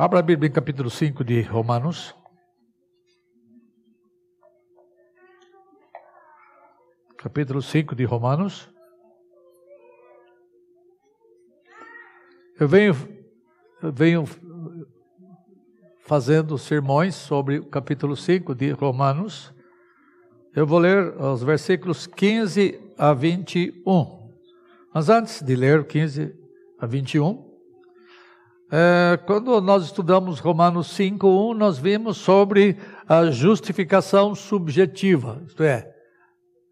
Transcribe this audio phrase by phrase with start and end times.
[0.00, 2.14] Abra a Bíblia em capítulo 5 de Romanos.
[7.16, 8.70] Capítulo 5 de Romanos.
[12.60, 12.94] Eu venho,
[13.82, 14.24] eu venho
[16.02, 19.52] fazendo sermões sobre o capítulo 5 de Romanos.
[20.54, 24.30] Eu vou ler os versículos 15 a 21.
[24.94, 26.38] Mas antes de ler 15
[26.78, 27.47] a 21,
[28.70, 32.76] é, quando nós estudamos Romanos 5:1, nós vimos sobre
[33.08, 35.90] a justificação subjetiva, isto é,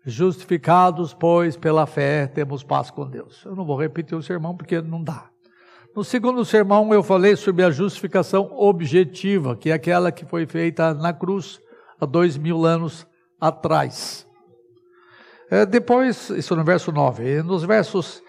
[0.05, 3.43] justificados, pois, pela fé, temos paz com Deus.
[3.45, 5.31] Eu não vou repetir o sermão porque não dá.
[5.97, 10.93] No segundo sermão, eu falei sobre a justificação objetiva, que é aquela que foi feita
[10.93, 11.59] na cruz
[11.99, 13.07] há dois mil anos
[13.41, 14.27] atrás.
[15.51, 18.23] É, depois, isso no verso 9, nos versos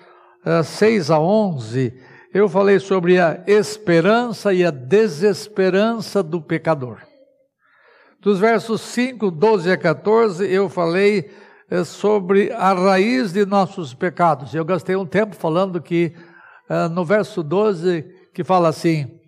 [0.45, 1.93] é, 6 a 11,
[2.38, 6.99] eu falei sobre a esperança e a desesperança do pecador.
[8.21, 11.31] Dos versos 5, 12 a 14, eu falei
[11.67, 14.53] é, sobre a raiz de nossos pecados.
[14.53, 16.13] Eu gastei um tempo falando que
[16.69, 19.19] é, no verso 12, que fala assim: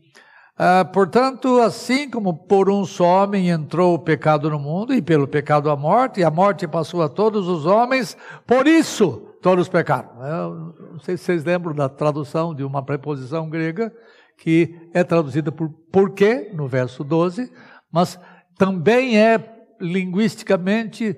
[0.60, 5.28] é, Portanto, assim como por um só homem entrou o pecado no mundo, e pelo
[5.28, 8.16] pecado a morte, e a morte passou a todos os homens,
[8.46, 10.10] por isso todos pecaram.
[10.26, 13.94] Eu não sei se vocês lembram da tradução de uma preposição grega
[14.38, 17.52] que é traduzida por porquê, no verso 12,
[17.92, 18.20] mas
[18.58, 21.18] também é linguisticamente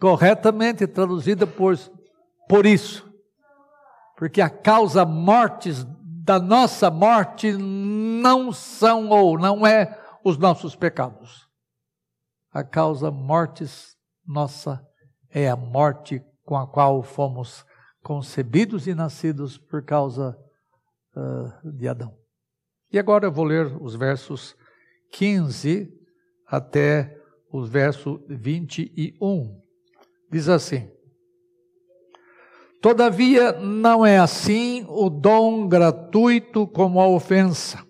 [0.00, 1.76] corretamente traduzida por
[2.48, 3.04] por isso.
[4.16, 5.84] Porque a causa mortes
[6.24, 11.46] da nossa morte não são ou não é os nossos pecados.
[12.52, 13.94] A causa mortes
[14.26, 14.84] nossa
[15.30, 17.66] é a morte com a qual fomos
[18.02, 20.38] concebidos e nascidos por causa
[21.14, 22.16] uh, de Adão.
[22.90, 24.56] E agora eu vou ler os versos
[25.10, 25.92] 15
[26.46, 27.20] até
[27.50, 29.60] o verso 21.
[30.30, 30.88] Diz assim:
[32.80, 37.84] Todavia não é assim o dom gratuito como a ofensa.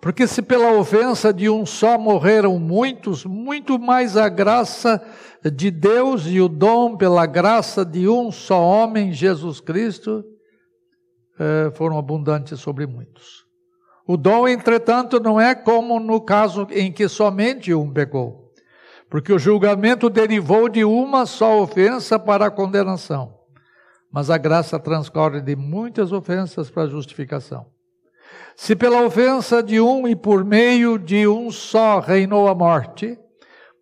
[0.00, 5.02] Porque se pela ofensa de um só morreram muitos, muito mais a graça
[5.52, 10.24] de Deus e o dom pela graça de um só homem, Jesus Cristo,
[11.38, 13.44] eh, foram abundantes sobre muitos.
[14.06, 18.52] O dom, entretanto, não é como no caso em que somente um pecou,
[19.10, 23.34] porque o julgamento derivou de uma só ofensa para a condenação,
[24.10, 27.66] mas a graça transcorre de muitas ofensas para a justificação.
[28.58, 33.16] Se pela ofensa de um e por meio de um só reinou a morte,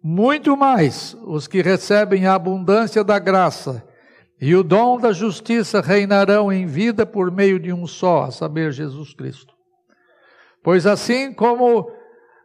[0.02, 3.82] muito mais os que recebem a abundância da graça
[4.38, 8.70] e o dom da justiça reinarão em vida por meio de um só, a saber,
[8.70, 9.54] Jesus Cristo.
[10.62, 11.90] Pois assim como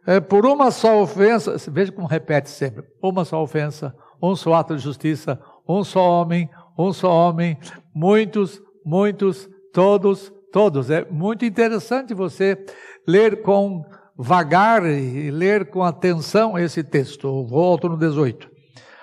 [0.06, 4.74] é, por uma só ofensa, veja como repete sempre: uma só ofensa, um só ato
[4.74, 5.38] de justiça,
[5.68, 6.48] um só homem,
[6.78, 7.58] um só homem,
[7.94, 10.90] muitos, muitos, todos, todos.
[10.90, 12.62] É muito interessante você
[13.08, 13.84] ler com
[14.16, 17.44] vagar e ler com atenção esse texto.
[17.46, 18.52] Volto no 18.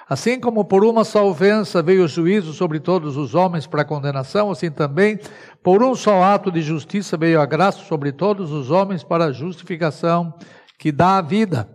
[0.07, 4.49] Assim como por uma só ofensa veio o juízo sobre todos os homens para condenação,
[4.49, 5.19] assim também
[5.61, 9.31] por um só ato de justiça veio a graça sobre todos os homens para a
[9.31, 10.33] justificação
[10.79, 11.69] que dá a vida.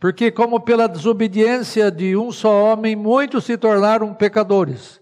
[0.00, 5.00] Porque, como pela desobediência de um só homem, muitos se tornaram pecadores,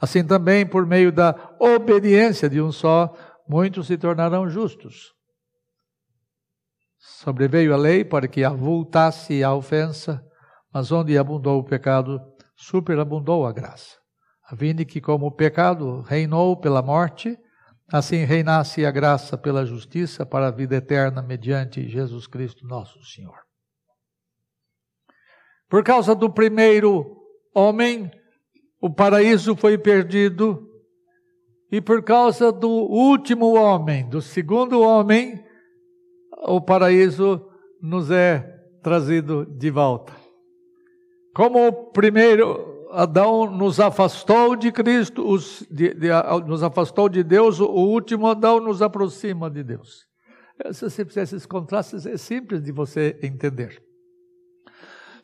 [0.00, 3.14] assim também por meio da obediência de um só,
[3.48, 5.12] muitos se tornarão justos.
[6.98, 10.24] Sobreveio a lei para que avultasse a ofensa,
[10.72, 12.20] mas onde abundou o pecado,
[12.56, 13.98] superabundou a graça.
[14.44, 17.36] A que, como o pecado reinou pela morte,
[17.90, 23.38] assim reinasse a graça pela justiça para a vida eterna mediante Jesus Cristo nosso Senhor.
[25.68, 27.18] Por causa do primeiro
[27.54, 28.10] homem,
[28.80, 30.71] o paraíso foi perdido
[31.72, 35.42] e por causa do último homem, do segundo homem,
[36.46, 37.48] o paraíso
[37.80, 38.40] nos é
[38.82, 40.12] trazido de volta.
[41.34, 46.08] Como o primeiro Adão nos afastou de Cristo, os, de, de,
[46.46, 50.06] nos afastou de Deus, o último Adão nos aproxima de Deus.
[50.72, 53.82] Se você fizer esses contrastes, é simples de você entender.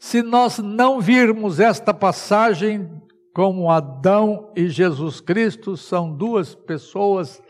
[0.01, 2.91] Se nós não virmos esta passagem
[3.35, 7.43] como Adão e Jesus Cristo são duas pessoas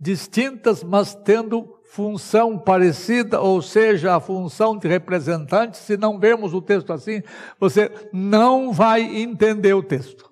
[0.00, 6.62] distintas, mas tendo função parecida, ou seja, a função de representante, se não vemos o
[6.62, 7.22] texto assim,
[7.58, 10.30] você não vai entender o texto.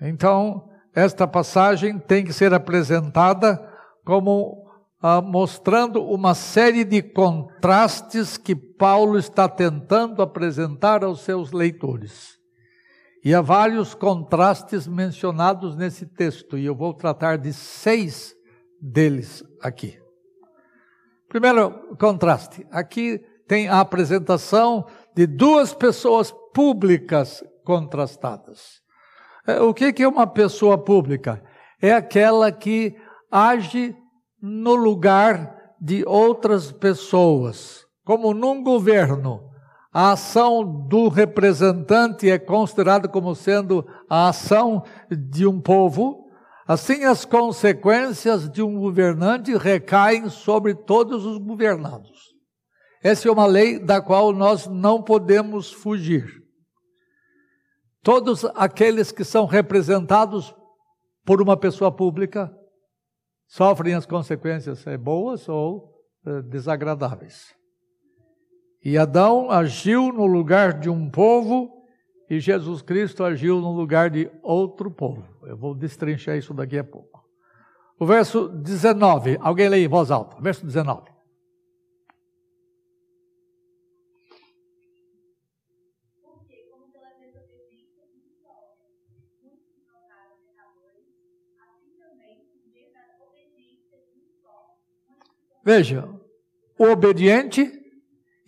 [0.00, 3.58] Então, esta passagem tem que ser apresentada
[4.04, 4.65] como
[5.00, 12.36] ah, mostrando uma série de contrastes que Paulo está tentando apresentar aos seus leitores.
[13.24, 18.34] E há vários contrastes mencionados nesse texto, e eu vou tratar de seis
[18.80, 19.98] deles aqui.
[21.28, 28.80] Primeiro contraste: aqui tem a apresentação de duas pessoas públicas contrastadas.
[29.46, 31.42] É, o que é uma pessoa pública?
[31.80, 32.96] É aquela que
[33.30, 33.94] age
[34.40, 37.86] no lugar de outras pessoas.
[38.04, 39.50] Como num governo,
[39.92, 46.26] a ação do representante é considerada como sendo a ação de um povo,
[46.66, 52.34] assim as consequências de um governante recaem sobre todos os governados.
[53.02, 56.26] Essa é uma lei da qual nós não podemos fugir.
[58.02, 60.54] Todos aqueles que são representados
[61.24, 62.55] por uma pessoa pública
[63.46, 65.94] sofrem as consequências é, boas ou
[66.26, 67.54] é, desagradáveis.
[68.84, 71.72] E Adão agiu no lugar de um povo
[72.28, 75.24] e Jesus Cristo agiu no lugar de outro povo.
[75.44, 77.24] Eu vou destrinchar isso daqui a pouco.
[77.98, 81.15] O verso 19, alguém lê em voz alta, verso 19.
[95.66, 96.08] Veja,
[96.78, 97.68] o obediente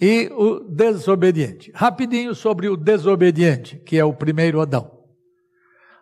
[0.00, 1.72] e o desobediente.
[1.74, 4.88] Rapidinho sobre o desobediente, que é o primeiro Adão.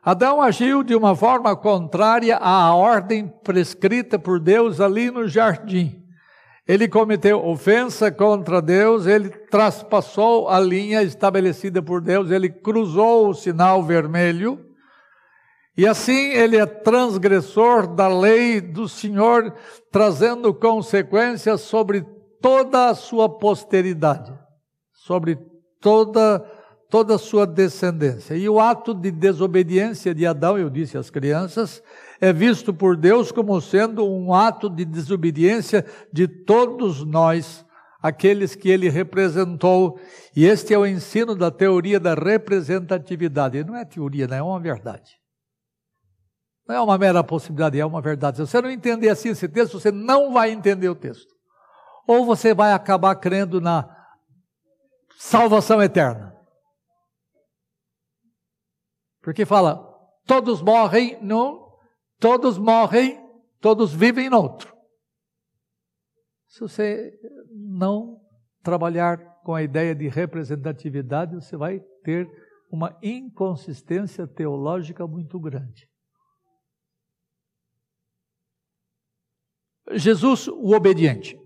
[0.03, 6.05] Adão agiu de uma forma contrária à ordem prescrita por Deus ali no jardim.
[6.69, 13.35] Ele cometeu ofensa contra Deus, ele traspassou a linha estabelecida por Deus, ele cruzou o
[13.35, 14.66] sinal vermelho
[15.77, 19.55] e assim ele é transgressor da lei do Senhor,
[19.93, 22.05] trazendo consequências sobre
[22.41, 24.33] toda a sua posteridade,
[24.93, 25.39] sobre
[25.81, 26.45] toda
[26.89, 28.35] toda a sua descendência.
[28.37, 31.83] E o ato de desobediência de Adão, eu disse às crianças,
[32.21, 37.67] é visto por Deus como sendo um ato de desobediência de todos nós,
[38.01, 39.99] aqueles que ele representou.
[40.35, 43.65] E este é o ensino da teoria da representatividade.
[43.65, 45.26] Não é teoria, não é uma verdade.
[46.67, 48.39] Não é uma mera possibilidade, é uma verdade.
[48.39, 51.33] Se você não entender assim esse texto, você não vai entender o texto.
[52.07, 53.89] Ou você vai acabar crendo na
[55.17, 56.35] salvação eterna.
[59.23, 59.85] Porque fala,
[60.25, 61.69] todos morrem num,
[62.19, 63.21] todos morrem,
[63.61, 64.77] todos vivem no outro.
[66.47, 67.13] Se você
[67.51, 68.21] não
[68.63, 72.29] trabalhar com a ideia de representatividade, você vai ter
[72.71, 75.89] uma inconsistência teológica muito grande.
[79.93, 81.39] Jesus, o obediente.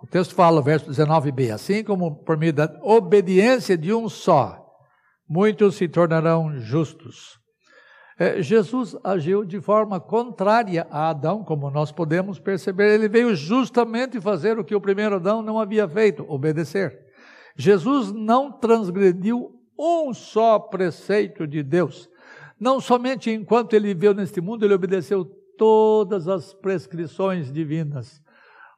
[0.00, 4.64] O texto fala, verso 19b, assim como por meio da obediência de um só,
[5.28, 7.38] muitos se tornarão justos.
[8.16, 12.94] É, Jesus agiu de forma contrária a Adão, como nós podemos perceber.
[12.94, 16.98] Ele veio justamente fazer o que o primeiro Adão não havia feito, obedecer.
[17.56, 22.08] Jesus não transgrediu um só preceito de Deus.
[22.58, 25.24] Não somente enquanto ele viveu neste mundo, ele obedeceu
[25.58, 28.22] todas as prescrições divinas.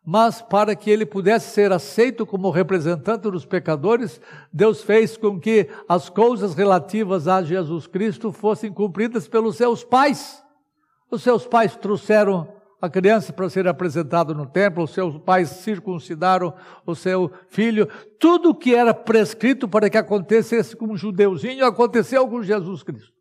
[0.04, 4.20] Mas para que ele pudesse ser aceito como representante dos pecadores,
[4.50, 10.42] Deus fez com que as coisas relativas a Jesus Cristo fossem cumpridas pelos seus pais.
[11.10, 12.48] Os seus pais trouxeram
[12.80, 16.54] a criança para ser apresentado no templo, os seus pais circuncidaram
[16.86, 17.86] o seu filho.
[18.18, 23.19] Tudo que era prescrito para que acontecesse com um judeuzinho aconteceu com Jesus Cristo.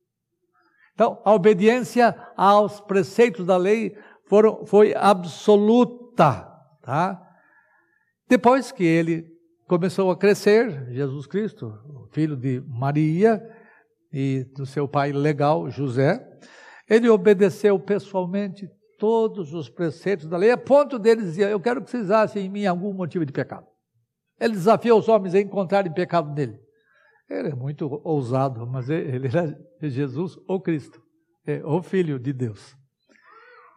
[0.99, 6.45] Então, a obediência aos preceitos da lei foram, foi absoluta.
[6.81, 7.25] Tá?
[8.27, 9.25] Depois que ele
[9.65, 11.73] começou a crescer, Jesus Cristo,
[12.11, 13.41] filho de Maria
[14.11, 16.21] e do seu pai legal, José,
[16.89, 21.89] ele obedeceu pessoalmente todos os preceitos da lei, a ponto dele dizer: Eu quero que
[21.89, 23.67] vocês achem em mim algum motivo de pecado.
[24.37, 26.59] Ele desafiou os homens a encontrarem pecado nele.
[27.29, 31.01] Ele é muito ousado, mas ele era Jesus ou Cristo,
[31.45, 32.75] é, o Filho de Deus.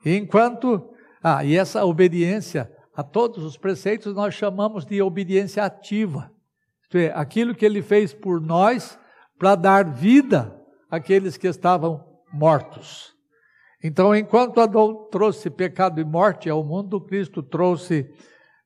[0.04, 0.88] Enquanto.
[1.24, 6.32] Ah, e essa obediência a todos os preceitos nós chamamos de obediência ativa.
[6.82, 8.98] Isto é, aquilo que ele fez por nós
[9.38, 10.52] para dar vida
[10.90, 13.14] àqueles que estavam mortos.
[13.82, 18.08] Então, enquanto Adão trouxe pecado e morte ao mundo, Cristo trouxe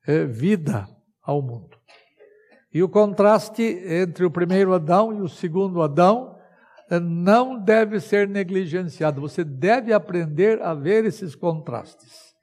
[0.06, 0.86] eh, vida
[1.22, 1.78] ao mundo.
[2.76, 6.36] E o contraste entre o primeiro Adão e o segundo Adão
[7.00, 9.18] não deve ser negligenciado.
[9.18, 12.34] Você deve aprender a ver esses contrastes.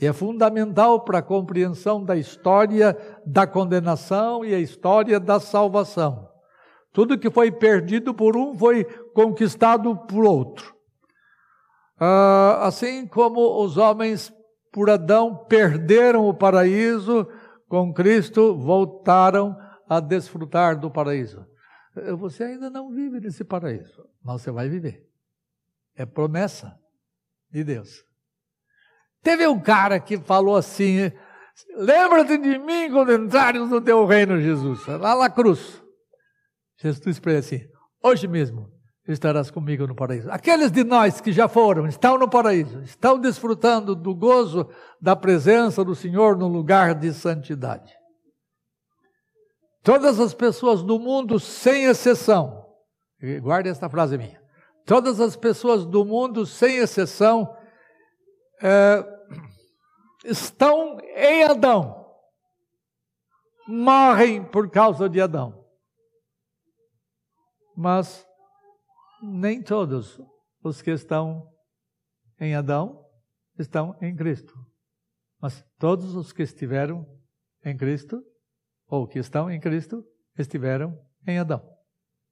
[0.00, 2.96] E é fundamental para a compreensão da história
[3.26, 6.26] da condenação e a história da salvação.
[6.90, 10.74] Tudo que foi perdido por um foi conquistado por outro.
[12.00, 14.32] Ah, assim como os homens
[14.72, 17.28] por Adão perderam o paraíso,
[17.68, 19.54] com Cristo voltaram
[19.96, 21.46] a desfrutar do paraíso.
[22.18, 25.06] Você ainda não vive nesse paraíso, mas você vai viver.
[25.94, 26.78] É promessa
[27.50, 28.02] de Deus.
[29.22, 31.12] Teve um cara que falou assim:
[31.76, 35.82] Lembra-te de mim quando entrares no teu reino, Jesus, lá na cruz.
[36.78, 37.60] Jesus para ele assim:
[38.02, 38.72] Hoje mesmo
[39.06, 40.30] estarás comigo no paraíso.
[40.30, 44.70] Aqueles de nós que já foram, estão no paraíso, estão desfrutando do gozo
[45.00, 47.92] da presença do Senhor no lugar de santidade.
[49.82, 52.72] Todas as pessoas do mundo, sem exceção,
[53.40, 54.40] guarde esta frase minha,
[54.86, 57.56] todas as pessoas do mundo, sem exceção,
[58.62, 59.04] é,
[60.24, 62.06] estão em Adão,
[63.66, 65.66] morrem por causa de Adão.
[67.76, 68.24] Mas
[69.20, 70.20] nem todos
[70.62, 71.50] os que estão
[72.38, 73.04] em Adão
[73.58, 74.54] estão em Cristo.
[75.40, 77.04] Mas todos os que estiveram
[77.64, 78.22] em Cristo,
[78.92, 80.04] ou que estão em Cristo,
[80.38, 80.94] estiveram
[81.26, 81.66] em Adão.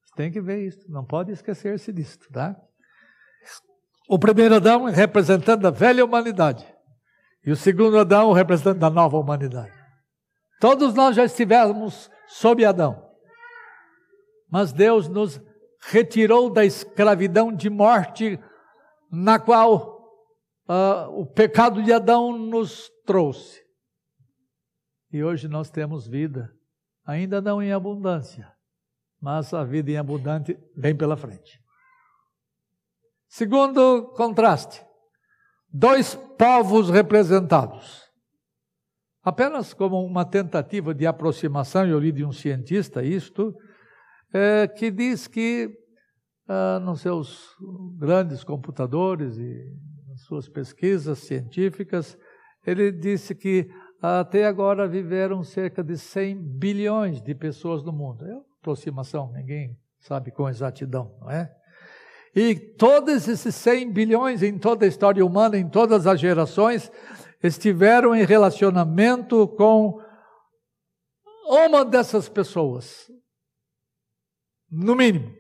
[0.04, 2.54] Você tem que ver isso, não pode esquecer-se disso, tá?
[4.06, 6.66] O primeiro Adão representando a velha humanidade.
[7.46, 9.72] E o segundo Adão representando a nova humanidade.
[10.60, 13.08] Todos nós já estivemos sob Adão.
[14.50, 15.40] Mas Deus nos
[15.80, 18.38] retirou da escravidão de morte
[19.10, 19.98] na qual
[20.68, 23.59] uh, o pecado de Adão nos trouxe.
[25.12, 26.52] E hoje nós temos vida,
[27.04, 28.50] ainda não em abundância,
[29.20, 31.60] mas a vida em abundante vem pela frente.
[33.28, 34.84] Segundo contraste,
[35.68, 38.08] dois povos representados.
[39.22, 43.54] Apenas como uma tentativa de aproximação, eu li de um cientista isto,
[44.32, 45.70] é, que diz que
[46.52, 47.54] ah, nos seus
[47.96, 49.72] grandes computadores e
[50.08, 52.18] nas suas pesquisas científicas,
[52.66, 58.26] ele disse que até agora viveram cerca de 100 bilhões de pessoas no mundo.
[58.26, 61.54] É uma aproximação, ninguém sabe com exatidão, não é?
[62.34, 66.90] E todos esses 100 bilhões em toda a história humana, em todas as gerações,
[67.42, 70.00] estiveram em relacionamento com
[71.46, 73.10] uma dessas pessoas,
[74.70, 75.34] no mínimo.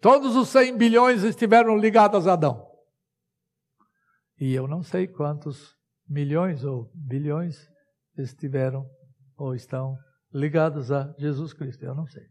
[0.00, 2.66] Todos os 100 bilhões estiveram ligados a Adão.
[4.40, 5.75] E eu não sei quantos
[6.08, 7.68] milhões ou bilhões
[8.16, 8.88] estiveram
[9.36, 9.96] ou estão
[10.32, 11.84] ligados a Jesus Cristo.
[11.84, 12.24] Eu não sei.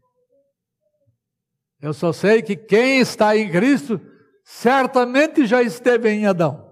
[1.80, 4.00] Eu só sei que quem está em Cristo
[4.44, 6.64] certamente já esteve em Adão.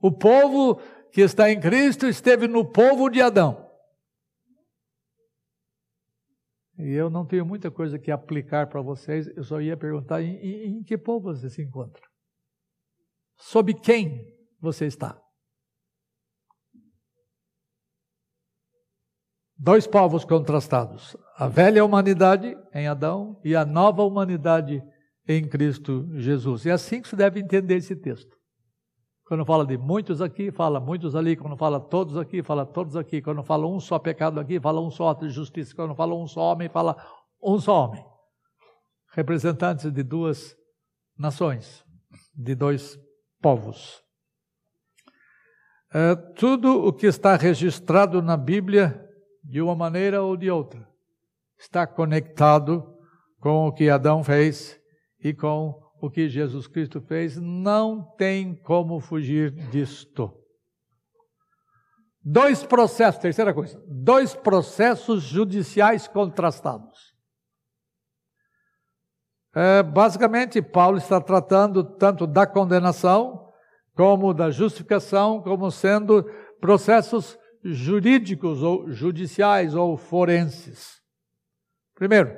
[0.00, 0.80] O povo
[1.12, 3.68] que está em Cristo esteve no povo de Adão.
[6.78, 10.36] E eu não tenho muita coisa que aplicar para vocês, eu só ia perguntar em,
[10.36, 12.02] em, em que povo você se encontra.
[13.36, 15.20] Sob quem você está?
[19.62, 24.82] Dois povos contrastados: a velha humanidade em Adão e a nova humanidade
[25.28, 26.64] em Cristo Jesus.
[26.64, 28.34] É assim que se deve entender esse texto.
[29.26, 31.36] Quando fala de muitos aqui, fala muitos ali.
[31.36, 33.20] Quando fala todos aqui, fala todos aqui.
[33.20, 35.76] Quando fala um só pecado aqui, fala um só ato de justiça.
[35.76, 36.96] Quando fala um só homem, fala
[37.42, 38.02] um só homem.
[39.12, 40.56] Representantes de duas
[41.18, 41.84] nações,
[42.34, 42.98] de dois
[43.42, 44.02] povos.
[45.92, 49.09] É, tudo o que está registrado na Bíblia,
[49.42, 50.86] de uma maneira ou de outra,
[51.58, 52.96] está conectado
[53.38, 54.80] com o que Adão fez
[55.22, 60.32] e com o que Jesus Cristo fez, não tem como fugir disto.
[62.22, 67.10] Dois processos, terceira coisa, dois processos judiciais contrastados.
[69.54, 73.48] É, basicamente, Paulo está tratando tanto da condenação
[73.96, 76.22] como da justificação, como sendo
[76.60, 81.00] processos jurídicos ou judiciais ou forenses.
[81.94, 82.34] Primeiro,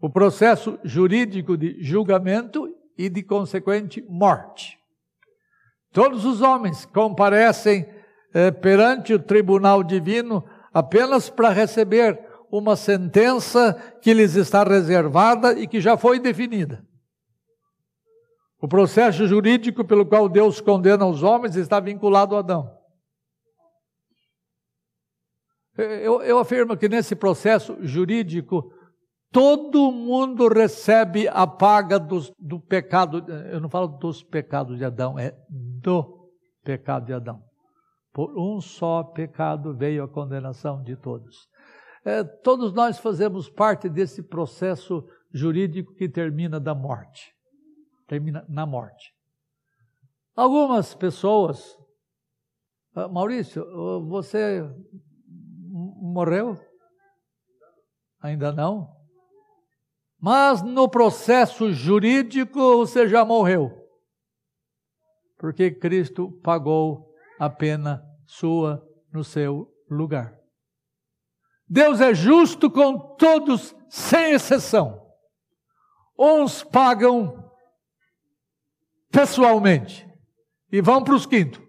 [0.00, 4.78] o processo jurídico de julgamento e de consequente morte.
[5.92, 7.88] Todos os homens comparecem
[8.34, 12.18] eh, perante o tribunal divino apenas para receber
[12.50, 16.84] uma sentença que lhes está reservada e que já foi definida.
[18.60, 22.77] O processo jurídico pelo qual Deus condena os homens está vinculado a Adão.
[25.78, 28.72] Eu, eu afirmo que nesse processo jurídico,
[29.30, 33.18] Todo mundo recebe a paga do, do pecado.
[33.50, 36.30] Eu não falo dos pecados de Adão, é do
[36.64, 37.42] pecado de Adão.
[38.12, 41.46] Por um só pecado veio a condenação de todos.
[42.04, 47.34] É, todos nós fazemos parte desse processo jurídico que termina da morte.
[48.06, 49.12] Termina na morte.
[50.34, 51.76] Algumas pessoas.
[52.94, 53.62] Ah, Maurício,
[54.08, 54.64] você
[56.08, 56.58] morreu?
[58.20, 58.96] Ainda não?
[60.20, 63.70] Mas no processo jurídico você já morreu.
[65.38, 70.36] Porque Cristo pagou a pena sua no seu lugar.
[71.68, 75.06] Deus é justo com todos, sem exceção.
[76.18, 77.48] Uns pagam
[79.10, 80.08] pessoalmente
[80.72, 81.67] e vão para os quintos.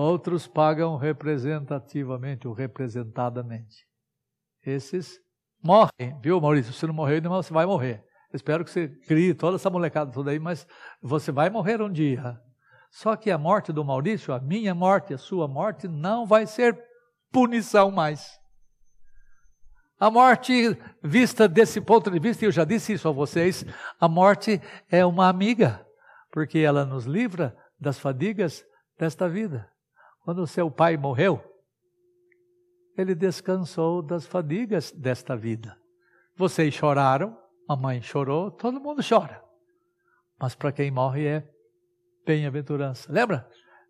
[0.00, 3.84] Outros pagam representativamente ou representadamente.
[4.64, 5.18] Esses
[5.60, 6.72] morrem, viu, Maurício?
[6.72, 8.04] Se não morreu, você vai morrer.
[8.32, 10.64] Espero que você crie toda essa molecada toda aí, mas
[11.02, 12.40] você vai morrer um dia.
[12.92, 16.80] Só que a morte do Maurício, a minha morte, a sua morte, não vai ser
[17.32, 18.38] punição mais.
[19.98, 23.64] A morte, vista desse ponto de vista, eu já disse isso a vocês,
[23.98, 25.84] a morte é uma amiga,
[26.30, 28.64] porque ela nos livra das fadigas
[28.96, 29.68] desta vida.
[30.28, 31.42] Quando seu pai morreu,
[32.98, 35.74] ele descansou das fadigas desta vida.
[36.36, 37.34] Vocês choraram,
[37.66, 39.42] a mãe chorou, todo mundo chora.
[40.38, 41.50] Mas para quem morre é
[42.26, 43.10] bem-aventurança.
[43.10, 43.48] Lembra?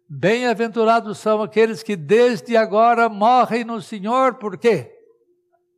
[0.09, 4.97] Bem-aventurados são aqueles que desde agora morrem no Senhor, por quê?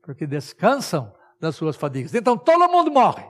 [0.02, 2.14] Porque descansam das suas fadigas.
[2.14, 3.24] Então todo mundo morre.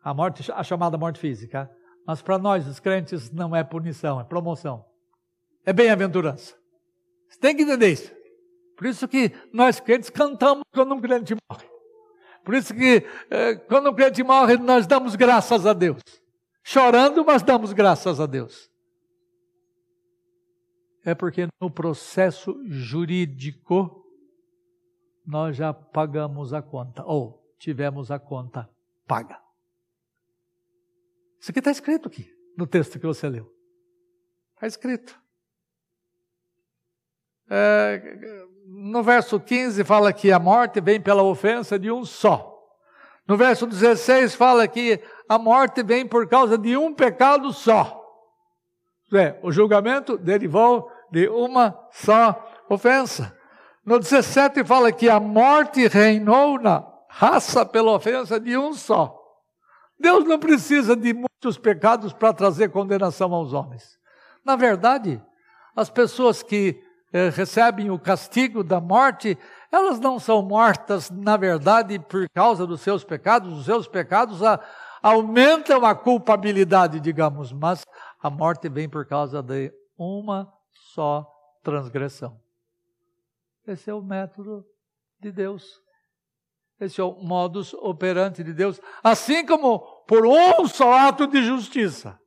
[0.00, 1.68] A morte, a chamada morte física.
[2.06, 4.88] Mas para nós, os crentes, não é punição, é promoção.
[5.64, 6.54] É bem-aventurança.
[7.28, 8.12] Você tem que entender isso.
[8.76, 11.68] Por isso que nós crentes cantamos quando um crente morre.
[12.44, 16.00] Por isso que eh, quando um crente morre, nós damos graças a Deus.
[16.62, 18.70] Chorando, mas damos graças a Deus
[21.04, 23.96] é porque no processo jurídico
[25.26, 28.68] nós já pagamos a conta, ou tivemos a conta
[29.06, 29.40] paga.
[31.38, 33.52] Isso aqui está escrito aqui, no texto que você leu.
[34.54, 35.20] Está escrito.
[37.50, 38.00] É,
[38.66, 42.46] no verso 15 fala que a morte vem pela ofensa de um só.
[43.26, 48.00] No verso 16 fala que a morte vem por causa de um pecado só.
[49.12, 53.36] É, o julgamento derivou de uma só ofensa.
[53.84, 59.16] No 17 fala que a morte reinou na raça pela ofensa de um só.
[59.98, 63.98] Deus não precisa de muitos pecados para trazer condenação aos homens.
[64.44, 65.20] Na verdade,
[65.74, 66.82] as pessoas que
[67.12, 69.36] recebem o castigo da morte,
[69.70, 73.58] elas não são mortas, na verdade, por causa dos seus pecados.
[73.58, 74.60] Os seus pecados a,
[75.02, 77.84] aumentam a culpabilidade, digamos, mas
[78.20, 80.52] a morte vem por causa de uma
[80.94, 81.26] só
[81.62, 82.40] transgressão.
[83.66, 84.64] Esse é o método
[85.20, 85.80] de Deus.
[86.80, 88.80] Esse é o modus operandi de Deus.
[89.02, 92.18] Assim como por um só ato de justiça,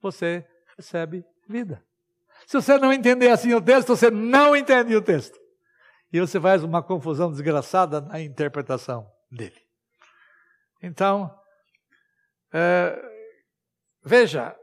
[0.00, 1.84] você recebe vida.
[2.46, 5.36] Se você não entender assim o texto, você não entende o texto.
[6.12, 9.60] E você faz uma confusão desgraçada na interpretação dele.
[10.80, 11.36] Então,
[12.54, 12.96] é,
[14.04, 14.56] veja,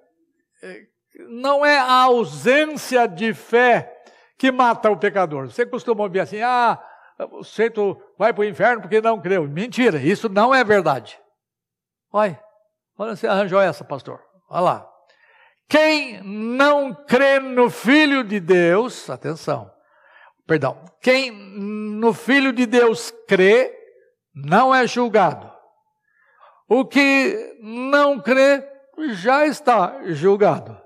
[0.64, 0.88] é,
[1.28, 4.04] não é a ausência de fé
[4.38, 5.52] que mata o pecador.
[5.52, 6.82] Você costuma ouvir assim: ah,
[7.32, 9.46] o sujeito vai para o inferno porque não creu.
[9.46, 11.20] Mentira, isso não é verdade.
[12.10, 12.42] Olha,
[12.98, 14.22] olha você arranjou essa, pastor.
[14.50, 14.93] Olha lá.
[15.68, 19.72] Quem não crê no Filho de Deus, atenção,
[20.46, 23.74] perdão, quem no Filho de Deus crê,
[24.34, 25.52] não é julgado.
[26.68, 28.68] O que não crê
[29.12, 30.82] já está julgado.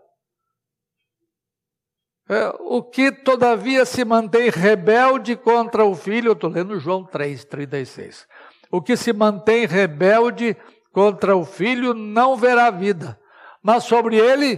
[2.30, 8.28] É, o que todavia se mantém rebelde contra o filho, estou lendo João 3, 36.
[8.70, 10.58] O que se mantém rebelde
[10.92, 13.18] contra o filho não verá vida,
[13.62, 14.58] mas sobre ele,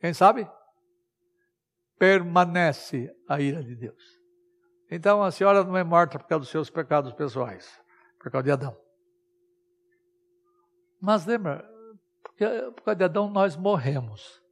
[0.00, 0.48] quem sabe?
[1.98, 4.02] Permanece a ira de Deus.
[4.90, 7.80] Então a senhora não é morta por causa dos seus pecados pessoais,
[8.18, 8.76] por causa de Adão.
[11.00, 11.68] Mas lembra,
[12.74, 14.42] por causa de Adão nós morremos.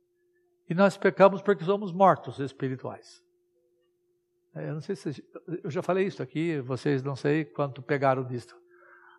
[0.68, 3.22] E nós pecamos porque somos mortos espirituais.
[4.54, 5.24] Eu não sei se
[5.62, 8.56] eu já falei isso aqui, vocês não sei quanto pegaram disto.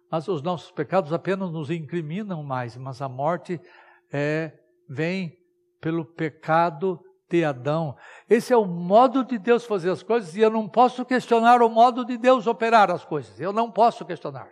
[0.09, 3.59] Mas os nossos pecados apenas nos incriminam mais, mas a morte
[4.11, 5.37] é, vem
[5.79, 7.95] pelo pecado de Adão.
[8.29, 11.69] Esse é o modo de Deus fazer as coisas e eu não posso questionar o
[11.69, 13.39] modo de Deus operar as coisas.
[13.39, 14.49] Eu não posso questionar.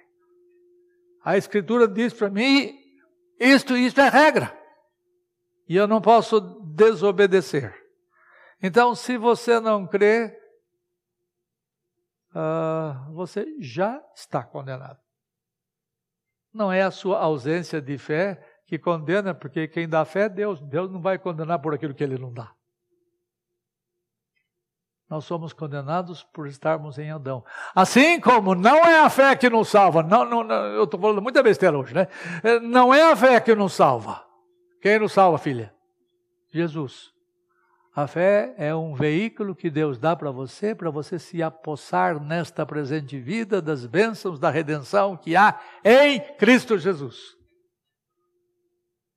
[1.23, 2.77] A Escritura diz para mim:
[3.39, 4.57] isto, isto é regra.
[5.67, 7.73] e eu não posso desobedecer.
[8.61, 10.37] Então, se você não crê,
[12.31, 14.99] uh, você já está condenado.
[16.53, 20.62] Não é a sua ausência de fé que condena, porque quem dá fé é Deus.
[20.62, 22.52] Deus não vai condenar por aquilo que ele não dá.
[25.10, 27.43] Nós somos condenados por estarmos em Adão.
[27.76, 30.02] Assim como não é a fé que nos salva.
[30.02, 32.08] Não, não, não eu estou falando muita besteira hoje, né?
[32.41, 34.26] É, não é a fé que nos salva.
[34.82, 35.73] Quem nos salva, filha?
[36.52, 37.13] Jesus.
[37.95, 42.65] A fé é um veículo que Deus dá para você, para você se apossar nesta
[42.65, 47.38] presente vida das bênçãos da redenção que há em Cristo Jesus.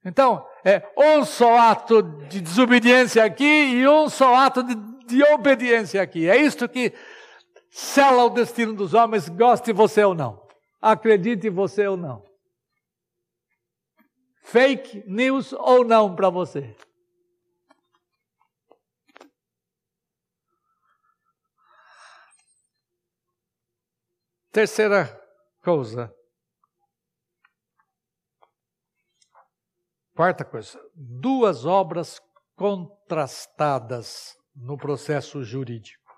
[0.06, 6.00] Então, é um só ato de desobediência aqui e um só ato de, de obediência
[6.00, 6.30] aqui.
[6.30, 6.94] É isto que
[7.68, 10.46] sela o destino dos homens, goste você ou não.
[10.80, 12.24] Acredite você ou não.
[14.44, 16.76] Fake news ou não para você.
[24.52, 25.20] Terceira
[25.64, 26.15] coisa,
[30.16, 32.22] Quarta coisa, duas obras
[32.56, 36.10] contrastadas no processo jurídico.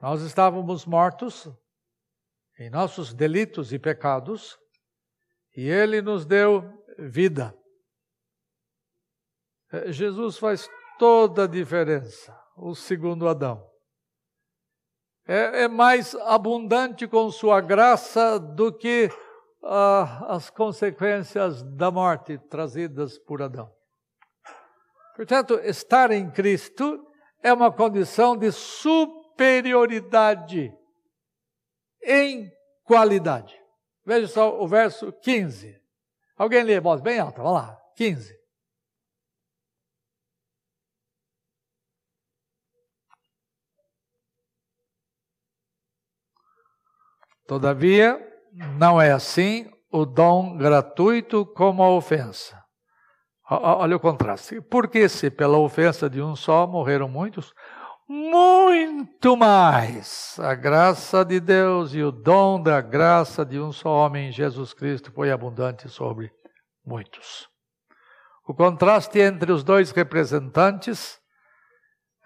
[0.00, 1.48] Nós estávamos mortos
[2.58, 4.58] em nossos delitos e pecados,
[5.56, 6.64] e Ele nos deu
[6.98, 7.56] vida.
[9.70, 13.64] É, Jesus faz toda a diferença, o segundo Adão.
[15.24, 19.08] É, é mais abundante com Sua graça do que
[19.62, 23.74] as consequências da morte trazidas por Adão.
[25.14, 27.06] Portanto, estar em Cristo
[27.42, 30.74] é uma condição de superioridade
[32.02, 32.50] em
[32.82, 33.54] qualidade.
[34.04, 35.80] Veja só o verso 15.
[36.36, 37.80] Alguém lê a voz bem alta, vamos lá.
[37.96, 38.42] 15.
[47.46, 52.62] Todavia, não é assim o dom gratuito como a ofensa.
[53.50, 54.60] Olha o contraste.
[54.60, 57.52] Porque se pela ofensa de um só morreram muitos,
[58.08, 64.32] muito mais a graça de Deus e o dom da graça de um só homem,
[64.32, 66.30] Jesus Cristo, foi abundante sobre
[66.84, 67.48] muitos.
[68.46, 71.18] O contraste entre os dois representantes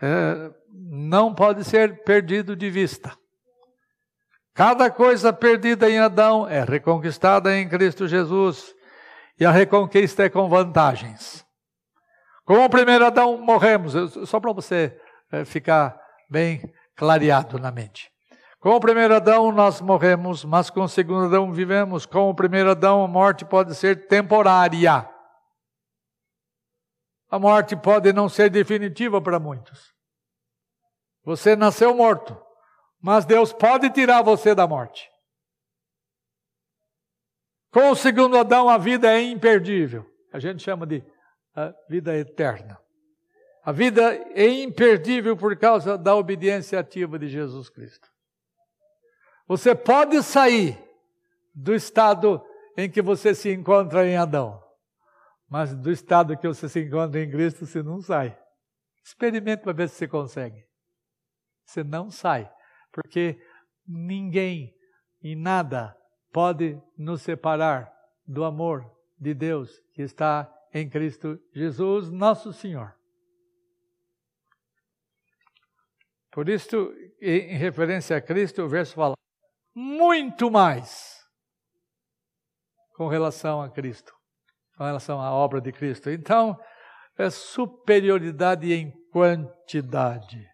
[0.01, 3.17] é, não pode ser perdido de vista.
[4.57, 8.75] Cada coisa perdida em Adão é reconquistada em Cristo Jesus.
[9.39, 11.45] E a reconquista é com vantagens.
[12.43, 13.93] Com o primeiro Adão morremos,
[14.27, 14.99] só para você
[15.31, 18.11] eh, ficar bem clareado na mente.
[18.59, 22.07] Com o primeiro Adão nós morremos, mas com o segundo Adão vivemos.
[22.07, 25.07] Com o primeiro Adão a morte pode ser temporária.
[27.31, 29.93] A morte pode não ser definitiva para muitos.
[31.27, 32.46] Você nasceu morto.
[33.07, 35.09] Mas Deus pode tirar você da morte.
[37.71, 40.05] Com o segundo Adão, a vida é imperdível.
[40.33, 41.05] A gente chama de
[41.89, 42.77] vida eterna.
[43.63, 48.09] A vida é imperdível por causa da obediência ativa de Jesus Cristo.
[49.47, 50.77] Você pode sair
[51.55, 52.45] do estado
[52.77, 54.61] em que você se encontra em Adão,
[55.49, 58.37] mas do estado que você se encontra em Cristo, você não sai.
[59.05, 60.67] Experimente para ver se você consegue.
[61.65, 62.51] Você não sai
[62.97, 63.39] porque
[63.87, 64.75] ninguém
[65.23, 65.95] e nada
[66.33, 67.93] pode nos separar
[68.27, 72.97] do amor de Deus que está em Cristo Jesus, nosso Senhor.
[76.33, 79.15] Por isso, em referência a Cristo, o verso fala
[79.75, 81.23] muito mais
[82.95, 84.15] com relação a Cristo,
[84.79, 86.11] com relação à obra de Cristo.
[86.11, 86.59] Então,
[87.19, 90.47] é superioridade em quantidade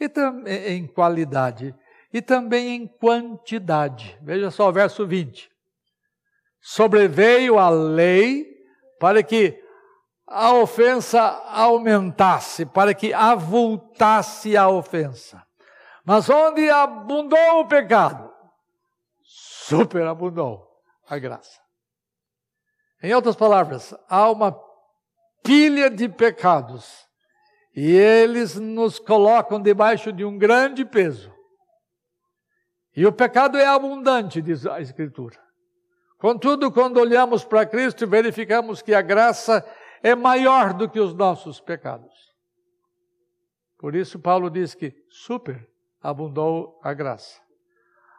[0.00, 1.74] e também em qualidade
[2.14, 4.16] e também em quantidade.
[4.22, 5.50] Veja só o verso 20.
[6.60, 8.46] Sobreveio a lei
[9.00, 9.60] para que
[10.24, 15.44] a ofensa aumentasse, para que avultasse a ofensa.
[16.04, 18.32] Mas onde abundou o pecado,
[19.24, 20.70] superabundou
[21.08, 21.60] a graça.
[23.02, 24.56] Em outras palavras, há uma
[25.42, 27.08] pilha de pecados
[27.74, 31.33] e eles nos colocam debaixo de um grande peso.
[32.96, 35.38] E o pecado é abundante, diz a Escritura.
[36.18, 39.64] Contudo, quando olhamos para Cristo, verificamos que a graça
[40.02, 42.32] é maior do que os nossos pecados.
[43.78, 45.68] Por isso, Paulo diz que super
[46.00, 47.40] abundou a graça.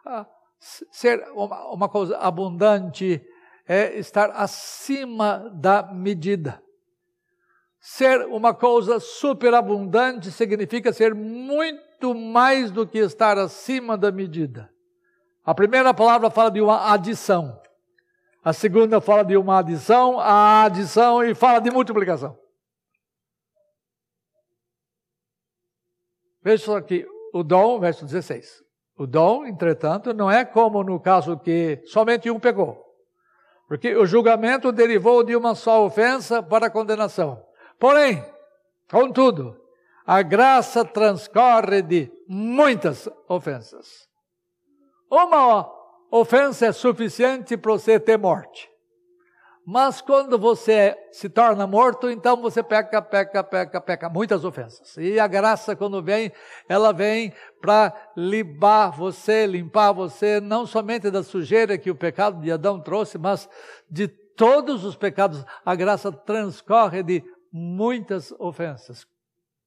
[0.04, 0.26] Ah,
[0.58, 3.24] ser uma, uma coisa abundante
[3.66, 6.62] é estar acima da medida.
[7.80, 14.70] Ser uma coisa superabundante significa ser muito mais do que estar acima da medida.
[15.44, 17.60] A primeira palavra fala de uma adição.
[18.44, 22.38] A segunda fala de uma adição, a adição e fala de multiplicação.
[26.42, 28.62] Veja só aqui, o dom, verso 16.
[28.96, 32.84] O dom, entretanto, não é como no caso que somente um pegou.
[33.68, 37.44] Porque o julgamento derivou de uma só ofensa para a condenação.
[37.78, 38.24] Porém,
[38.88, 39.60] contudo,
[40.06, 44.06] a graça transcorre de muitas ofensas.
[45.10, 45.68] Uma
[46.10, 48.68] ofensa é suficiente para você ter morte.
[49.68, 54.96] Mas quando você se torna morto, então você peca, peca, peca, peca, muitas ofensas.
[54.96, 56.30] E a graça, quando vem,
[56.68, 62.52] ela vem para limpar você, limpar você, não somente da sujeira que o pecado de
[62.52, 63.48] Adão trouxe, mas
[63.90, 65.44] de todos os pecados.
[65.64, 69.04] A graça transcorre de muitas ofensas.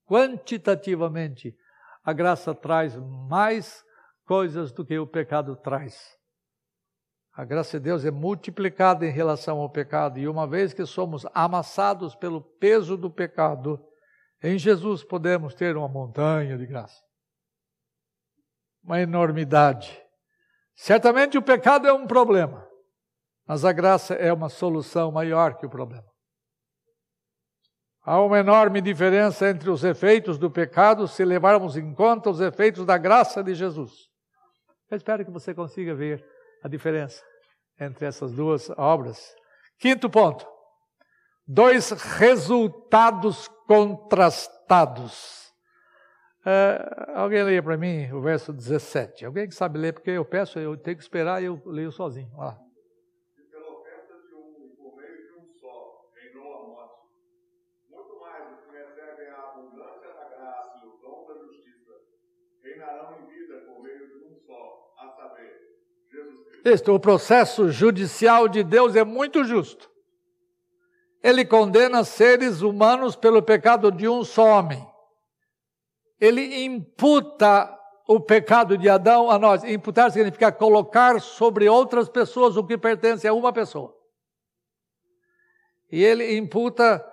[0.09, 1.55] Quantitativamente,
[2.03, 2.95] a graça traz
[3.29, 3.85] mais
[4.25, 6.17] coisas do que o pecado traz.
[7.31, 11.27] A graça de Deus é multiplicada em relação ao pecado, e uma vez que somos
[11.31, 13.79] amassados pelo peso do pecado,
[14.41, 16.99] em Jesus podemos ter uma montanha de graça.
[18.83, 20.01] Uma enormidade.
[20.73, 22.67] Certamente o pecado é um problema,
[23.45, 26.08] mas a graça é uma solução maior que o problema.
[28.09, 32.83] Há uma enorme diferença entre os efeitos do pecado se levarmos em conta os efeitos
[32.83, 34.09] da graça de Jesus.
[34.89, 36.25] Eu espero que você consiga ver
[36.63, 37.23] a diferença
[37.79, 39.35] entre essas duas obras.
[39.77, 40.47] Quinto ponto.
[41.47, 45.39] Dois resultados contrastados.
[46.39, 49.25] Uh, alguém leia para mim o verso 17.
[49.25, 52.31] Alguém que sabe ler, porque eu peço, eu tenho que esperar e eu leio sozinho.
[52.35, 52.57] Lá.
[53.51, 57.07] pela ofensa de um por meio de um só reinou a morte,
[57.89, 61.93] muito mais os que recebem a abundância da graça e o dom da justiça
[62.63, 65.69] reinarão em vida por meio de um só, a saber,
[66.69, 66.93] Cristo.
[66.93, 69.89] O processo judicial de Deus é muito justo.
[71.23, 74.87] Ele condena seres humanos pelo pecado de um só homem.
[76.21, 77.75] Ele imputa
[78.07, 79.63] o pecado de Adão a nós.
[79.63, 83.95] Imputar significa colocar sobre outras pessoas o que pertence a uma pessoa.
[85.91, 87.03] E ele imputa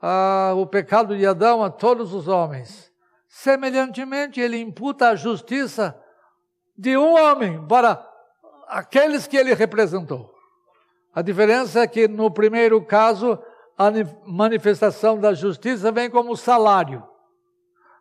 [0.00, 2.92] uh, o pecado de Adão a todos os homens.
[3.28, 6.00] Semelhantemente, ele imputa a justiça
[6.78, 8.09] de um homem para
[8.70, 10.34] aqueles que ele representou.
[11.14, 13.38] A diferença é que no primeiro caso,
[13.76, 13.90] a
[14.24, 17.06] manifestação da justiça vem como salário.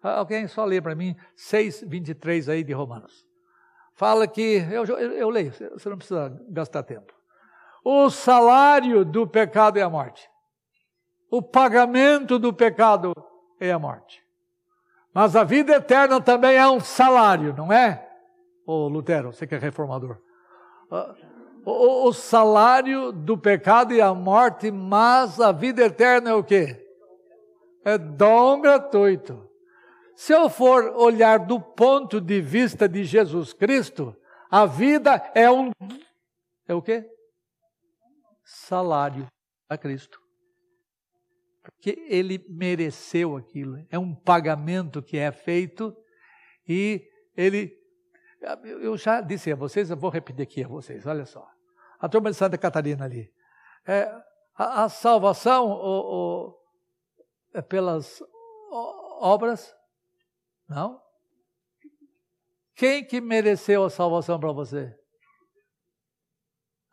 [0.02, 3.26] Ah, alguém só lê para mim 6,23 aí de Romanos.
[3.96, 7.14] Fala que, eu, eu, eu leio, você não precisa gastar tempo.
[7.84, 10.30] O salário do pecado é a morte.
[11.30, 13.14] O pagamento do pecado
[13.60, 14.24] é a morte.
[15.14, 18.08] Mas a vida eterna também é um salário, não é?
[18.66, 20.18] Ô Lutero, você que é reformador.
[21.66, 26.86] O, o salário do pecado e a morte, mas a vida eterna é o quê?
[27.86, 29.48] É dom gratuito.
[30.16, 34.16] Se eu for olhar do ponto de vista de Jesus Cristo,
[34.50, 35.72] a vida é um
[36.68, 37.04] é o quê?
[38.44, 39.28] Salário
[39.68, 40.20] a Cristo.
[41.64, 43.84] Porque ele mereceu aquilo.
[43.90, 45.96] É um pagamento que é feito
[46.68, 47.79] e ele
[48.64, 51.46] eu já disse a vocês, eu vou repetir aqui a vocês, olha só.
[52.00, 53.32] A turma de Santa Catarina ali.
[53.86, 54.04] É,
[54.56, 56.60] a, a, salvação o, o,
[57.54, 58.22] é pelas
[59.20, 59.76] obras?
[60.68, 61.02] Não.
[62.76, 64.96] Quem que mereceu a salvação para você?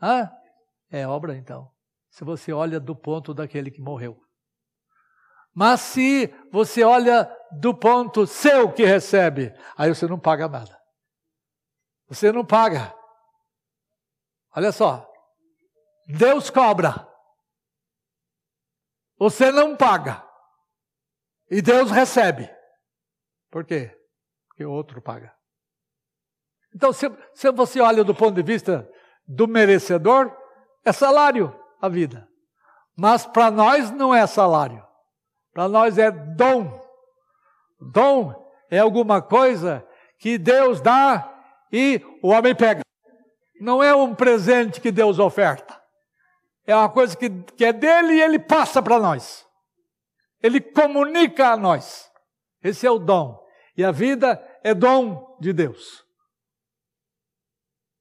[0.02, 0.30] Hã?
[0.90, 1.70] É obra então.
[2.10, 4.20] Se você olha do ponto daquele que morreu.
[5.54, 10.75] Mas se você olha do ponto seu que recebe, aí você não paga nada.
[12.08, 12.94] Você não paga.
[14.54, 15.10] Olha só.
[16.06, 17.06] Deus cobra.
[19.18, 20.24] Você não paga.
[21.50, 22.50] E Deus recebe.
[23.50, 23.96] Por quê?
[24.48, 25.34] Porque o outro paga.
[26.74, 28.88] Então, se, se você olha do ponto de vista
[29.26, 30.34] do merecedor,
[30.84, 32.28] é salário a vida.
[32.94, 34.86] Mas para nós não é salário.
[35.52, 36.80] Para nós é dom.
[37.80, 38.34] Dom
[38.70, 39.86] é alguma coisa
[40.18, 41.35] que Deus dá
[41.72, 42.82] e o homem pega.
[43.60, 45.80] Não é um presente que Deus oferta.
[46.66, 49.46] É uma coisa que, que é dele e ele passa para nós.
[50.42, 52.10] Ele comunica a nós.
[52.62, 53.40] Esse é o dom.
[53.76, 56.04] E a vida é dom de Deus.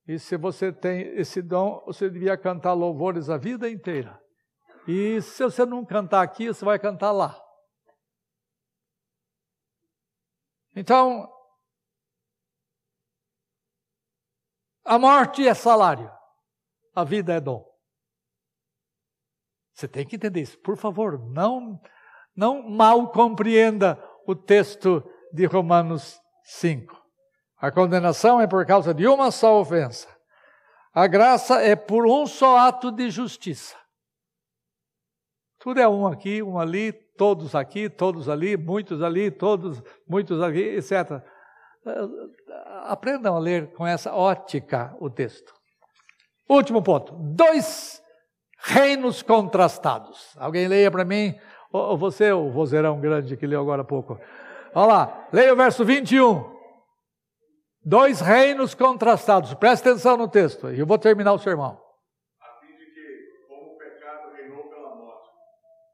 [0.07, 4.19] E se você tem esse dom, você devia cantar louvores a vida inteira.
[4.87, 7.41] E se você não cantar aqui, você vai cantar lá.
[10.75, 11.31] Então,
[14.85, 16.11] a morte é salário,
[16.93, 17.65] a vida é dom.
[19.73, 20.57] Você tem que entender isso.
[20.59, 21.81] Por favor, não,
[22.35, 26.95] não mal compreenda o texto de Romanos 5.
[27.57, 30.07] A condenação é por causa de uma só ofensa.
[30.93, 33.75] A graça é por um só ato de justiça.
[35.59, 40.59] Tudo é um aqui, um ali, todos aqui, todos ali, muitos ali, todos, muitos aqui,
[40.59, 41.21] etc.
[42.83, 45.53] Aprendam a ler com essa ótica o texto.
[46.49, 47.13] Último ponto.
[47.13, 48.01] Dois
[48.59, 50.35] reinos contrastados.
[50.37, 51.35] Alguém leia para mim,
[51.71, 54.19] ou você, o vozeirão grande que leu agora há pouco.
[54.73, 56.53] Olha lá, leia o verso 21.
[57.83, 59.53] Dois reinos contrastados.
[59.53, 61.79] Presta atenção no texto, e eu vou terminar o sermão.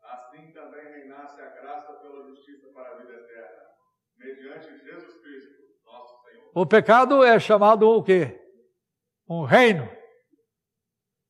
[0.03, 3.63] Assim também reinasse a graça pela justiça para a vida eterna,
[4.17, 5.70] mediante Jesus Cristo.
[6.53, 8.39] O pecado é chamado o quê?
[9.27, 9.89] Um reino.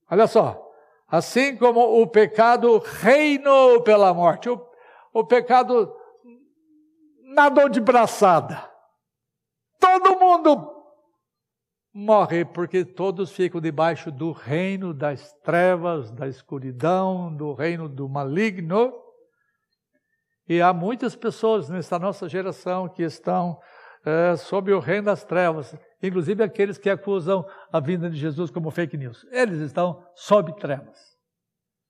[0.10, 0.68] Olha só.
[1.08, 4.66] Assim como o pecado reinou pela morte, o,
[5.14, 5.94] o pecado
[7.34, 8.70] nadou de braçada.
[9.80, 10.72] Todo mundo
[11.94, 18.94] morre porque todos ficam debaixo do reino das trevas, da escuridão, do reino do maligno.
[20.48, 23.60] E há muitas pessoas nesta nossa geração que estão
[24.06, 28.72] é, sob o reino das trevas, inclusive aqueles que acusam a vinda de Jesus como
[28.72, 29.26] fake news.
[29.32, 31.00] Eles estão sob trevas.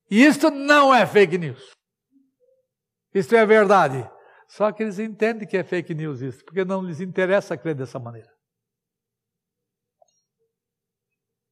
[0.10, 1.72] E isto não é fake news.
[3.14, 4.10] Isto é verdade.
[4.48, 7.98] Só que eles entendem que é fake news isso, porque não lhes interessa crer dessa
[7.98, 8.30] maneira.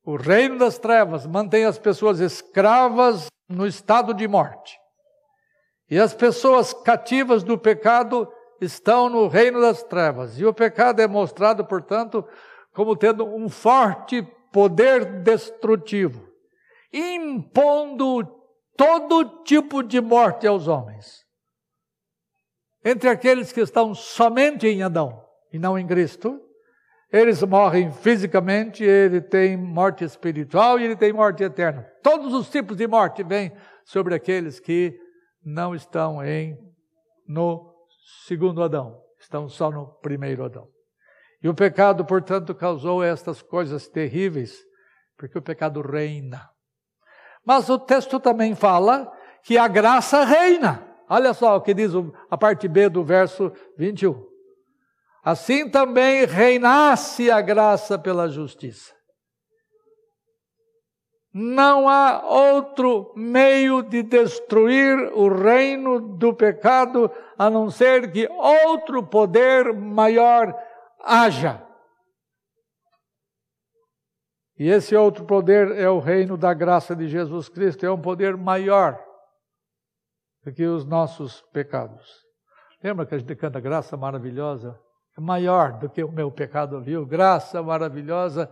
[0.03, 4.77] O reino das trevas mantém as pessoas escravas no estado de morte.
[5.89, 10.39] E as pessoas cativas do pecado estão no reino das trevas.
[10.39, 12.25] E o pecado é mostrado, portanto,
[12.73, 16.27] como tendo um forte poder destrutivo,
[16.91, 18.23] impondo
[18.75, 21.25] todo tipo de morte aos homens.
[22.83, 26.39] Entre aqueles que estão somente em Adão e não em Cristo,
[27.11, 31.81] eles morrem fisicamente, ele tem morte espiritual e ele tem morte eterna.
[32.03, 33.51] Todos os tipos de morte vêm
[33.83, 34.97] sobre aqueles que
[35.43, 36.57] não estão em
[37.27, 37.68] no
[38.25, 40.67] segundo Adão, estão só no primeiro Adão.
[41.41, 44.57] E o pecado, portanto, causou estas coisas terríveis,
[45.17, 46.49] porque o pecado reina.
[47.45, 49.11] Mas o texto também fala
[49.43, 50.85] que a graça reina.
[51.09, 51.91] Olha só o que diz
[52.29, 54.23] a parte B do verso 21.
[55.23, 58.98] Assim também reinasse a graça pela justiça.
[61.31, 69.05] Não há outro meio de destruir o reino do pecado a não ser que outro
[69.05, 70.55] poder maior
[71.03, 71.63] haja.
[74.57, 78.35] E esse outro poder é o reino da graça de Jesus Cristo, é um poder
[78.35, 78.99] maior
[80.43, 82.25] do que os nossos pecados.
[82.83, 84.77] Lembra que a gente canta graça maravilhosa?
[85.17, 87.05] É maior do que o meu pecado, viu?
[87.05, 88.49] Graça maravilhosa,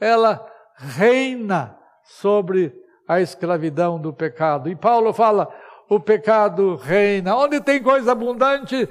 [0.00, 0.44] ela
[0.76, 2.72] reina sobre
[3.06, 4.68] a escravidão do pecado.
[4.68, 5.48] E Paulo fala:
[5.88, 7.36] o pecado reina.
[7.36, 8.88] Onde tem coisa abundante,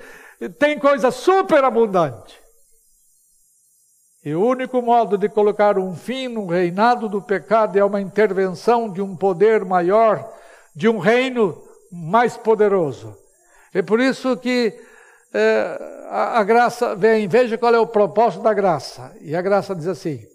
[0.59, 2.41] tem coisa superabundante.
[4.25, 8.89] E o único modo de colocar um fim no reinado do pecado é uma intervenção
[8.89, 10.25] de um poder maior,
[10.73, 13.17] de um reino mais poderoso.
[13.73, 14.73] É por isso que
[15.33, 15.77] é,
[16.09, 19.13] a, a graça vem, veja qual é o propósito da graça.
[19.19, 20.25] E a graça diz assim: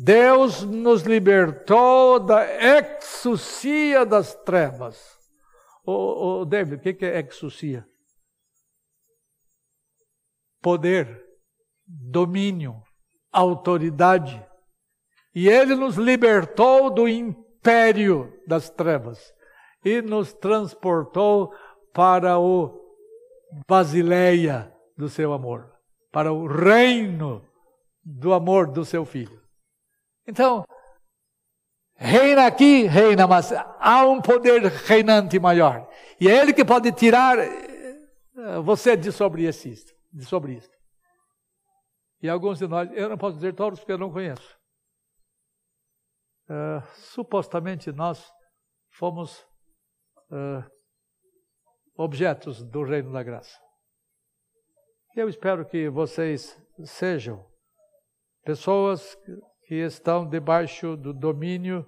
[0.00, 2.46] Deus nos libertou da
[2.78, 5.18] exucia das trevas.
[5.84, 7.84] Ô, ô David, o que é exucia?
[10.62, 11.26] Poder,
[11.84, 12.80] domínio,
[13.32, 14.40] autoridade.
[15.34, 19.34] E ele nos libertou do império das trevas
[19.84, 21.52] e nos transportou
[21.92, 22.86] para o
[23.66, 25.72] Basileia do seu amor,
[26.12, 27.44] para o reino
[28.04, 29.37] do amor do seu filho.
[30.28, 30.62] Então,
[31.96, 35.88] reina aqui, reina, mas há um poder reinante maior.
[36.20, 39.66] E é ele que pode tirar eh, você de sobre isso.
[40.12, 40.70] De sobre isso.
[42.20, 44.58] E alguns de nós, eu não posso dizer todos porque eu não conheço.
[46.50, 48.30] Uh, supostamente nós
[48.90, 49.40] fomos
[50.30, 50.64] uh,
[51.96, 53.58] objetos do reino da graça.
[55.16, 57.46] Eu espero que vocês sejam
[58.44, 59.16] pessoas
[59.68, 61.86] que estão debaixo do domínio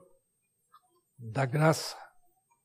[1.18, 1.96] da graça,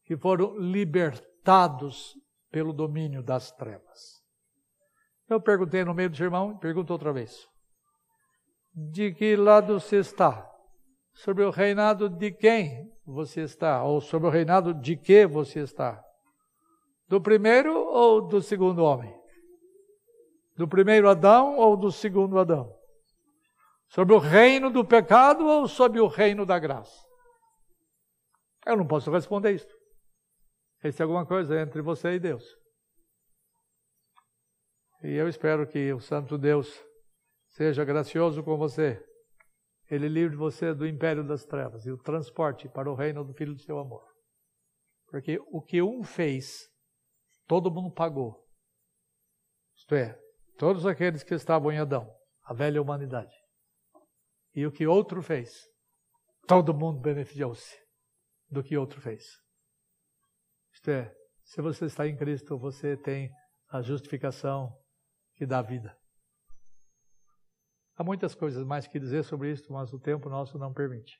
[0.04, 2.14] que foram libertados
[2.52, 4.22] pelo domínio das trevas.
[5.30, 7.48] Eu perguntei no meio do sermão, pergunto outra vez.
[8.74, 10.52] De que lado você está?
[11.14, 13.86] Sobre o reinado de quem você está?
[13.86, 16.04] Ou sobre o reinado de que você está?
[17.08, 19.18] Do primeiro ou do segundo homem?
[20.58, 22.75] Do primeiro Adão ou do segundo Adão?
[23.88, 27.06] Sobre o reino do pecado ou sobre o reino da graça?
[28.66, 29.76] Eu não posso responder isso.
[30.82, 32.44] Essa é alguma coisa entre você e Deus.
[35.04, 36.84] E eu espero que o Santo Deus
[37.50, 39.04] seja gracioso com você.
[39.90, 43.54] Ele livre você do império das trevas e o transporte para o reino do Filho
[43.54, 44.04] do seu amor.
[45.08, 46.68] Porque o que um fez,
[47.46, 48.44] todo mundo pagou.
[49.78, 50.20] Isto é,
[50.58, 52.12] todos aqueles que estavam em Adão,
[52.44, 53.45] a velha humanidade.
[54.56, 55.52] E o que outro fez,
[56.48, 57.76] todo mundo beneficiou-se
[58.50, 59.26] do que outro fez.
[60.74, 63.30] Isto é, se você está em Cristo, você tem
[63.70, 64.74] a justificação
[65.34, 65.96] que dá vida.
[67.98, 71.18] Há muitas coisas mais que dizer sobre isso, mas o tempo nosso não permite.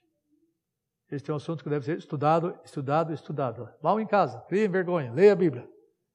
[1.12, 3.70] Este é um assunto que deve ser estudado, estudado, estudado.
[3.82, 5.68] Vão em casa, criem vergonha, leia a Bíblia.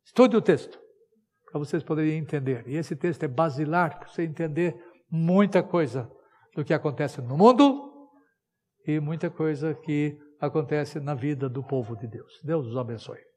[0.05, 0.79] Estude o texto,
[1.51, 2.67] para vocês poderem entender.
[2.67, 4.75] E esse texto é basilar para você entender
[5.11, 6.11] muita coisa
[6.55, 7.91] do que acontece no mundo
[8.87, 12.41] e muita coisa que acontece na vida do povo de Deus.
[12.43, 13.30] Deus os abençoe.